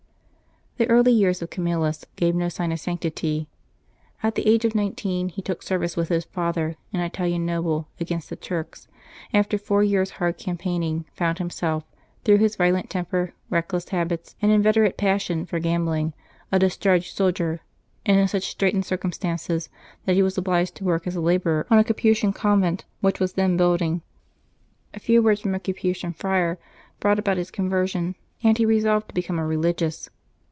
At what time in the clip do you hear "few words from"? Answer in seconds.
24.99-25.53